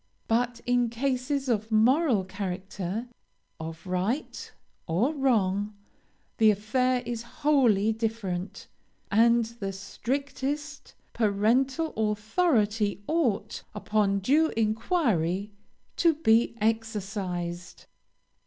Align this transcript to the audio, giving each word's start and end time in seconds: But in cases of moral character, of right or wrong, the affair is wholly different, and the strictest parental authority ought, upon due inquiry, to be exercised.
But 0.27 0.61
in 0.65 0.89
cases 0.89 1.47
of 1.47 1.71
moral 1.71 2.23
character, 2.25 3.07
of 3.59 3.85
right 3.85 4.51
or 4.87 5.13
wrong, 5.13 5.75
the 6.39 6.49
affair 6.49 7.03
is 7.05 7.21
wholly 7.45 7.93
different, 7.93 8.65
and 9.11 9.45
the 9.45 9.71
strictest 9.71 10.95
parental 11.13 11.93
authority 12.11 13.03
ought, 13.05 13.61
upon 13.75 14.21
due 14.21 14.47
inquiry, 14.57 15.51
to 15.97 16.15
be 16.15 16.55
exercised. 16.59 17.85